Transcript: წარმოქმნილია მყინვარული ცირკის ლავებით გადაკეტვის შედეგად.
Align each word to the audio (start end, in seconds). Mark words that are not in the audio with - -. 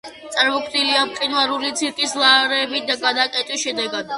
წარმოქმნილია 0.35 1.03
მყინვარული 1.09 1.71
ცირკის 1.81 2.17
ლავებით 2.25 2.93
გადაკეტვის 3.07 3.69
შედეგად. 3.71 4.07